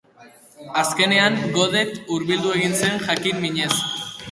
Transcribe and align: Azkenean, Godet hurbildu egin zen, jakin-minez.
Azkenean, 0.83 1.37
Godet 1.59 1.93
hurbildu 2.15 2.57
egin 2.57 2.77
zen, 2.83 2.99
jakin-minez. 3.07 3.73